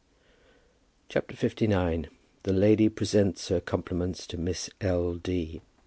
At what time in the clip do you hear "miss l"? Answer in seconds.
4.39-5.13